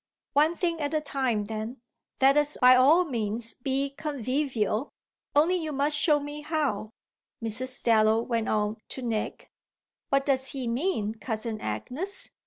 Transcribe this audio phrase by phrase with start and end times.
[0.33, 1.77] "One thing at a time then.
[2.19, 4.89] Let us by all means be convivial.
[5.35, 6.89] Only you must show me how,"
[7.39, 7.83] Mrs.
[7.83, 9.51] Dallow went on to Nick.
[10.09, 12.31] "What does he mean, Cousin Agnes?